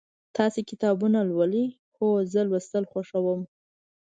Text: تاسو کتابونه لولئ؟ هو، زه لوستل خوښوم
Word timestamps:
تاسو 0.35 0.59
کتابونه 0.69 1.19
لولئ؟ 1.29 1.65
هو، 1.95 2.07
زه 2.31 2.41
لوستل 2.49 2.83
خوښوم 2.91 3.41